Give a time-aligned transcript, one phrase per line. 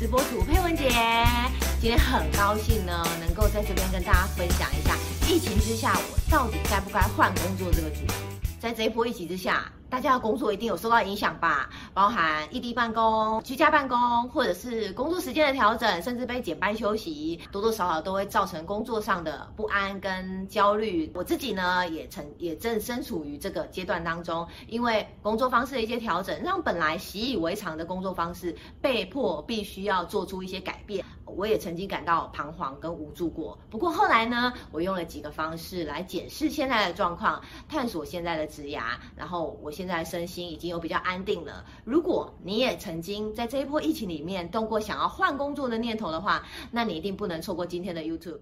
[0.00, 0.88] 直播组佩文姐，
[1.78, 4.96] 今天很高兴呢，能够在这边跟大家分享一下，
[5.28, 8.14] 疫情之下我到底该不该换工作这个主题。
[8.58, 9.70] 在这一波疫情之下。
[9.90, 13.98] 大家的工作一定有受到影响吧，包含异地办公、居家办公，
[14.28, 21.10] 或者是工作时间的调整，甚至被减班休息，多多少少都会造成工作上的不安跟焦虑。
[21.12, 31.04] 我自己呢，也曾也正身处于这个阶段当中，因为工作方式的一些调整，让本来习以为常的工作方式被迫必须要做出一些改变。
[31.24, 33.56] 我也曾经感到彷徨跟无助过。
[33.70, 38.82] 不过后来呢，我用了几个方式来检视现在的状况，探索现在的职涯，
[39.16, 39.72] 然后我。
[39.80, 41.64] 现在身心已经有比较安定了。
[41.84, 48.40] 如果你也曾经在这一波疫情里面动过想要换工作的念头的话，那你一定不能错过今天的 YouTube。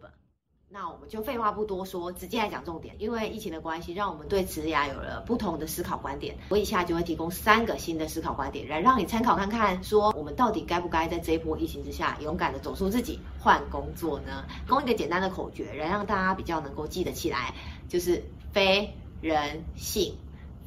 [0.69, 2.96] 那我们就废话不多说，直接来讲重点。
[2.98, 6.37] 因为疫情的关系，让我们对职涯有了不同的思考观点。
[6.48, 14.45] 我以下就会提供三个新的思考观点，来让你参考看看，说我们到底该不该在这一波疫情之下，勇敢的走出自己换工作呢？
[14.68, 17.55] 供一个简单的口诀，来让大家比较能够记得起来，
[17.88, 20.16] 就是非人性。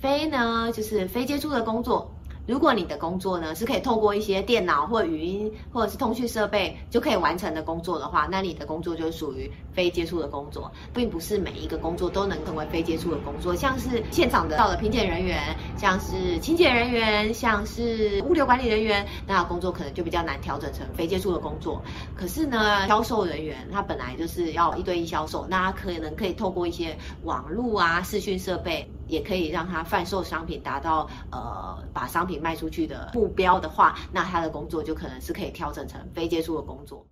[0.02, 2.12] 非呢，就是非接触的工作。
[2.48, 13.56] 如果你的工作呢是可以透过一些电脑或语音或者是通讯设备就可以完成的工作的话，那你的工作就属于非接触的工作，并不是每一个工作都能成为非接触的工作。
[13.56, 21.80] 像是现场的到了品检人员，像是清洁人员，像是物流管理人员，那工作可能就比较难调整成非接触的工作。
[22.16, 28.92] 可是呢，销售人员他本来就是要一对一销售，那他可能可以透过一些网络啊、视讯设备。
[29.12, 37.06] 也可以让他贩售商品，达到呃把商品卖出去的目标的话，那他的工作就可能是可以调整成非接触的工作。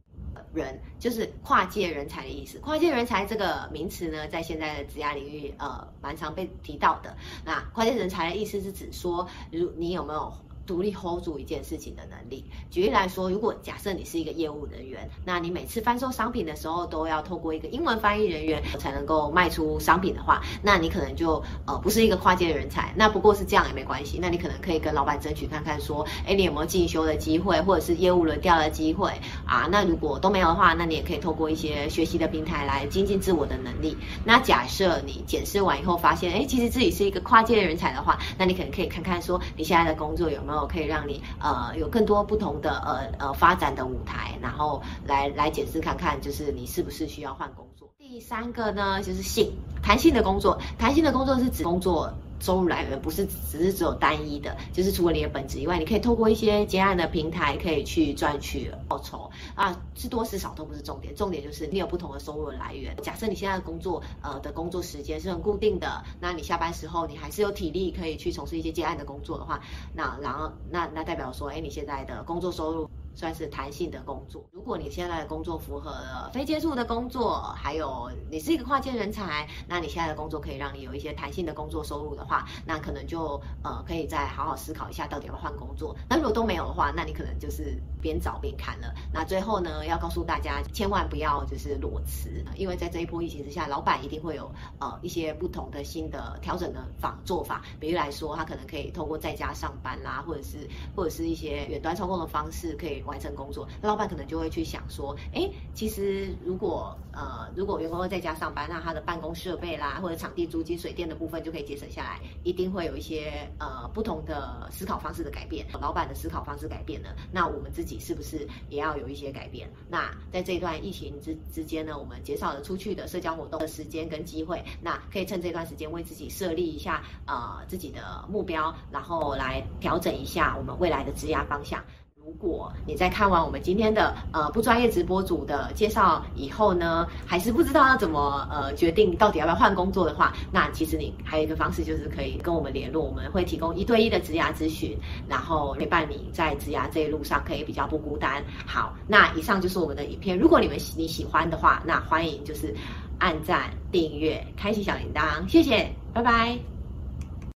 [0.54, 2.58] 人就是跨界人才的意思。
[2.60, 7.16] 跨界人才这个名词呢，在现在的职业领域呃蛮常被提到的。
[7.46, 10.34] 那跨界人才的意思是指说，如你有没有？
[10.70, 12.46] 独立 hold 住一件事情的能力。
[12.70, 22.94] 举例来说，如果假设你是一个业务人员，那你每次翻售商品的时候都要透过一个英文翻译人员才能够卖出商品的话，那你可能就呃不是一个跨界人才。
[22.96, 29.12] 那不过是这样也没关系，那你可能可以跟老板争取看看，说，哎，你有没有进修的机会，或者是业务轮调的机会
[29.48, 29.68] 啊？
[29.72, 33.98] 那如果都没有的话，那你也可以透过一些学习的平台来精进自我的能力。
[34.24, 40.59] 那假设你检视完以后发现，哎，其实自己是一个跨界人才的话，那你可能可以看看说，你现在的工作有没有。
[40.68, 47.90] 可以让你呃有更多不同的呃呃发展的舞台，然后来来检视看看，就是你是不是需要换工作。
[47.98, 52.12] 第三个呢，就是性弹性的工作，弹性的工作是指工作。
[52.40, 62.96] 收入来源不是只是只有单一的，就是除了你的本职以外，你可以透过一些接案的平台，可以去赚取报酬啊，是多是少都不是重点，重点就是你有不同的收入来源。
[63.04, 69.60] 假设你现在的工作呃的工作时间是很固定的，那你下班时候你还是有体力可以去从事一些接案的工作的话，
[69.94, 72.90] 那然后那那代表说，哎，你现在的工作收入。
[73.20, 74.42] 算是弹性的工作。
[74.50, 85.94] 如果你现在的工作符合了非接触的工作，还有你是一个跨界人才，那你现在的工作可以让你有一些弹性的工作收入的话，那可能就呃可以再好好思考一下到底要换工作。
[86.08, 88.94] 那如果都没有的话，那你可能就是边找边看了。
[89.14, 94.50] 那最后呢，要告诉大家，千万不要就是裸辞，因为在这一波疫情之下，老板一定会有
[94.80, 97.64] 呃一些不同的新的调整的方做法。
[97.82, 103.04] 比如来说，他可能可以透过在家上班啦，或者是或者是一些远端操控的方式，可以。
[103.10, 115.66] 完成工作，那老板可能就会去想说，哎，其实如果呃，如果员工在家上班，那他的办公设备啦，或者场地租金、水电的部分就可以节省下来，一定会有一些呃不同的思考方式的改变。
[115.82, 119.70] 老板的思考方式改变了，那我们自己是不是也要有一些改变？
[119.90, 131.84] 那在这一段疫情之之间呢，我们减少了出去的社交活动的时间跟机会，那可以趁这段时间为自己设立一下呃自己的目标，然后来调整一下我们未来的职涯方向。
[132.30, 144.96] 如果你在看完我们今天的呃不专业直播组的介绍以后呢，还是不知道要怎么呃决定到底要不要换工作的话，那其实你还有一个方式就是可以跟我们联络，我们会提供一对一的职涯咨询，
[145.28, 148.44] 然后陪伴你在职涯这一路上可以比较不孤单。
[148.64, 152.76] 好，那以上就是我们的影片，如果你们你喜欢的话，那欢迎就是
[153.18, 156.79] 按赞、订阅、开启小铃铛，谢谢，拜拜。